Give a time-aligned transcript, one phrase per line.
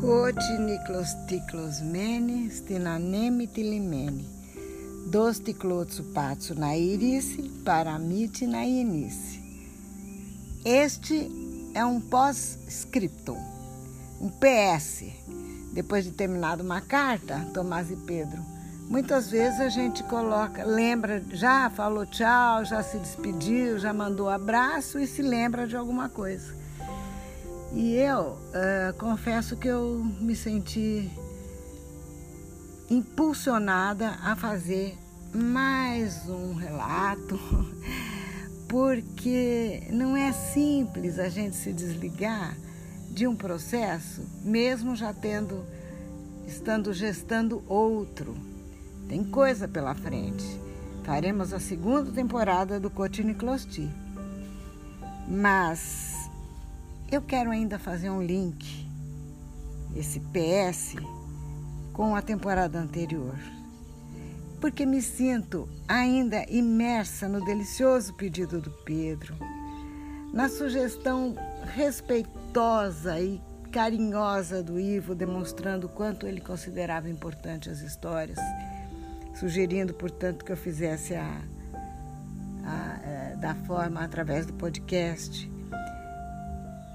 [0.00, 4.24] Cotiniclosticlosmene, stinaneme tilimene.
[5.10, 6.02] Dos ticlotsu
[6.56, 9.38] na irice, paramite na inice.
[10.64, 11.30] Este
[11.74, 13.36] é um pós-scriptum,
[14.22, 15.04] um PS.
[15.74, 18.40] Depois de terminado uma carta, Tomás e Pedro,
[18.88, 24.98] muitas vezes a gente coloca, lembra, já falou tchau, já se despediu, já mandou abraço
[24.98, 26.59] e se lembra de alguma coisa.
[27.72, 31.08] E eu uh, confesso que eu me senti
[32.90, 34.98] impulsionada a fazer
[35.32, 37.38] mais um relato,
[38.68, 42.56] porque não é simples a gente se desligar
[43.08, 45.64] de um processo, mesmo já tendo,
[46.48, 48.36] estando gestando outro.
[49.08, 50.44] Tem coisa pela frente.
[51.04, 53.88] Faremos a segunda temporada do Cotine Closti.
[55.28, 56.19] Mas
[57.10, 58.88] eu quero ainda fazer um link,
[59.96, 60.94] esse PS,
[61.92, 63.36] com a temporada anterior,
[64.60, 69.34] porque me sinto ainda imersa no delicioso pedido do Pedro,
[70.32, 71.34] na sugestão
[71.74, 73.40] respeitosa e
[73.72, 78.38] carinhosa do Ivo, demonstrando quanto ele considerava importante as histórias,
[79.34, 81.42] sugerindo, portanto, que eu fizesse a,
[82.64, 85.50] a, a eh, da forma através do podcast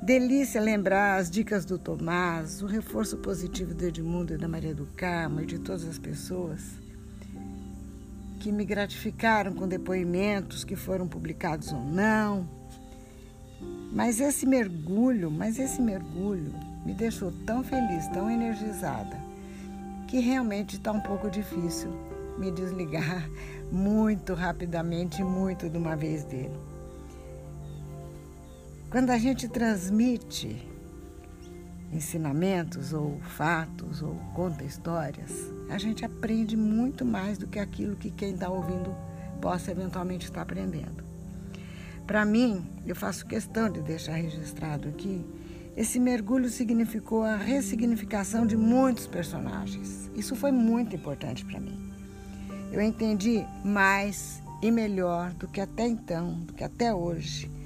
[0.00, 4.86] Delícia lembrar as dicas do Tomás, o reforço positivo do Edmundo e da Maria do
[4.86, 6.62] Carmo e de todas as pessoas
[8.38, 12.48] que me gratificaram com depoimentos que foram publicados ou não.
[13.92, 16.54] Mas esse mergulho, mas esse mergulho
[16.86, 19.16] me deixou tão feliz, tão energizada,
[20.06, 21.90] que realmente está um pouco difícil
[22.38, 23.28] me desligar
[23.72, 26.77] muito rapidamente muito de uma vez dele.
[28.90, 30.66] Quando a gente transmite
[31.92, 35.30] ensinamentos ou fatos ou conta histórias,
[35.68, 38.96] a gente aprende muito mais do que aquilo que quem está ouvindo
[39.42, 41.04] possa eventualmente estar aprendendo.
[42.06, 45.22] Para mim, eu faço questão de deixar registrado aqui,
[45.76, 50.10] esse mergulho significou a ressignificação de muitos personagens.
[50.14, 51.92] Isso foi muito importante para mim.
[52.72, 57.57] Eu entendi mais e melhor do que até então, do que até hoje,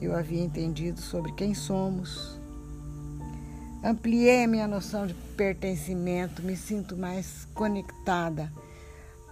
[0.00, 2.40] eu havia entendido sobre quem somos.
[3.82, 8.52] Ampliei minha noção de pertencimento, me sinto mais conectada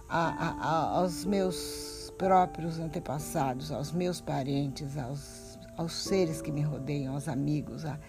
[0.07, 7.13] a, a, aos meus próprios antepassados, aos meus parentes, aos, aos seres que me rodeiam,
[7.13, 7.85] aos amigos.
[7.85, 7.99] A,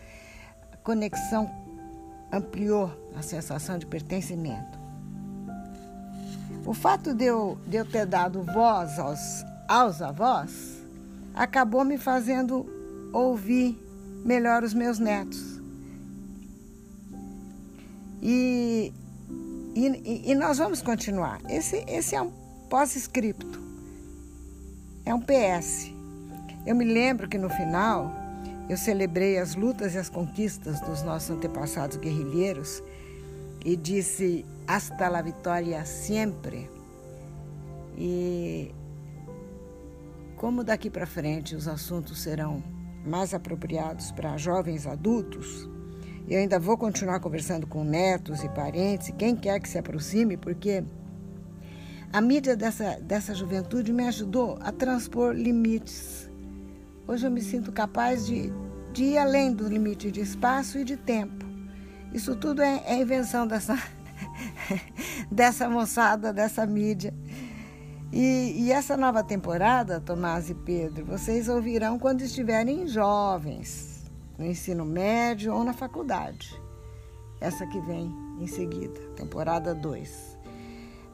[0.72, 1.50] a conexão
[2.32, 4.78] ampliou a sensação de pertencimento.
[6.66, 10.79] O fato de eu, de eu ter dado voz aos, aos avós
[11.40, 12.66] acabou me fazendo
[13.14, 13.74] ouvir
[14.22, 15.58] melhor os meus netos.
[18.20, 18.92] E,
[19.74, 21.40] e, e nós vamos continuar.
[21.48, 22.30] Esse, esse é um
[22.68, 23.58] pós-scripto,
[25.06, 25.90] é um PS.
[26.66, 28.12] Eu me lembro que no final
[28.68, 32.82] eu celebrei as lutas e as conquistas dos nossos antepassados guerrilheiros
[33.64, 36.68] e disse hasta la vitória sempre.
[37.96, 38.74] E
[40.40, 42.62] como daqui para frente os assuntos serão
[43.04, 45.68] mais apropriados para jovens adultos,
[46.26, 50.82] eu ainda vou continuar conversando com netos e parentes, quem quer que se aproxime, porque
[52.10, 56.30] a mídia dessa, dessa juventude me ajudou a transpor limites.
[57.06, 58.50] Hoje eu me sinto capaz de,
[58.94, 61.44] de ir além do limite de espaço e de tempo.
[62.14, 63.78] Isso tudo é, é invenção dessa,
[65.30, 67.12] dessa moçada, dessa mídia.
[68.12, 74.04] E, e, essa nova temporada, Tomás e Pedro, vocês ouvirão quando estiverem jovens,
[74.36, 76.60] no ensino médio ou na faculdade.
[77.40, 80.38] Essa que vem em seguida, temporada 2.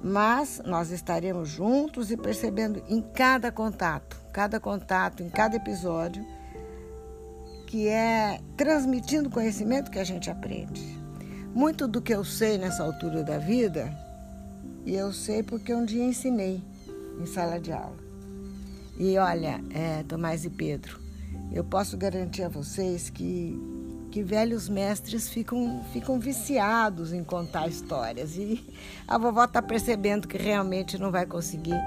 [0.03, 6.25] Mas nós estaremos juntos e percebendo em cada contato, cada contato, em cada episódio,
[7.67, 10.99] que é transmitindo conhecimento que a gente aprende.
[11.55, 13.93] Muito do que eu sei nessa altura da vida,
[14.87, 16.63] e eu sei porque um dia ensinei
[17.21, 17.97] em sala de aula.
[18.99, 20.99] E olha, é, Tomás e Pedro,
[21.53, 23.61] eu posso garantir a vocês que,
[24.11, 28.37] que velhos mestres ficam, ficam viciados em contar histórias.
[28.37, 28.65] E
[29.07, 31.79] a vovó está percebendo que realmente não vai conseguir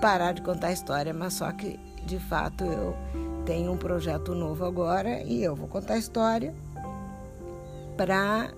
[0.00, 2.94] parar de contar história, mas só que, de fato, eu
[3.44, 6.54] tenho um projeto novo agora e eu vou contar história
[7.96, 8.50] para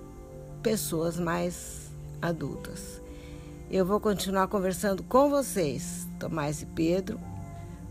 [0.62, 1.90] pessoas mais
[2.20, 3.00] adultas.
[3.72, 7.19] Eu vou continuar conversando com vocês Tomás e Pedro,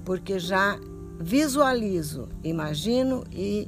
[0.05, 0.77] porque já
[1.19, 3.65] visualizo, imagino e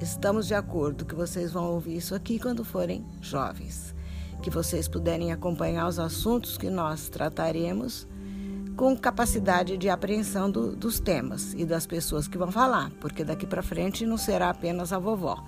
[0.00, 3.92] estamos de acordo que vocês vão ouvir isso aqui quando forem jovens,
[4.40, 8.06] que vocês puderem acompanhar os assuntos que nós trataremos
[8.76, 13.44] com capacidade de apreensão do, dos temas e das pessoas que vão falar, porque daqui
[13.44, 15.44] para frente não será apenas a vovó.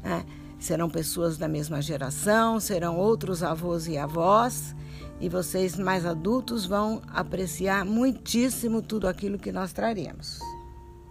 [0.00, 0.24] Né?
[0.60, 4.74] Serão pessoas da mesma geração, serão outros avós e avós,
[5.20, 10.38] e vocês mais adultos vão apreciar muitíssimo tudo aquilo que nós traremos,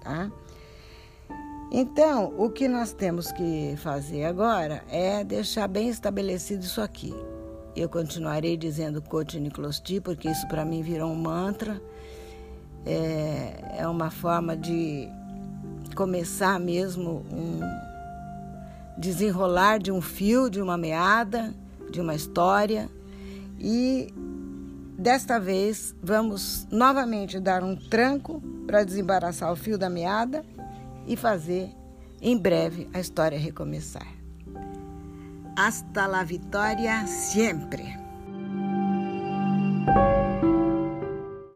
[0.02, 0.32] tá?
[1.72, 7.12] Então, o que nós temos que fazer agora é deixar bem estabelecido isso aqui.
[7.76, 11.82] Eu continuarei dizendo Coach Nicolosti, porque isso para mim virou um mantra.
[12.86, 15.10] É, é uma forma de
[15.96, 17.60] começar mesmo um
[18.96, 21.52] desenrolar de um fio, de uma meada,
[21.90, 22.88] de uma história.
[23.64, 24.14] E
[24.98, 30.46] desta vez vamos novamente dar um tranco para desembaraçar o fio da meada
[31.08, 31.70] e fazer
[32.22, 34.08] em breve a história recomeçar.
[35.56, 38.03] Hasta la vitória sempre!